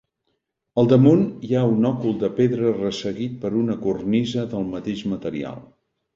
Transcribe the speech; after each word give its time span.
Al 0.83 0.87
damunt 0.93 1.19
hi 1.47 1.53
ha 1.59 1.61
un 1.73 1.85
òcul 1.89 2.15
de 2.23 2.31
pedra 2.39 2.73
resseguit 2.79 3.37
per 3.45 3.53
una 3.61 3.77
cornisa 3.85 4.49
del 4.57 4.67
mateix 4.75 5.07
material. 5.15 5.63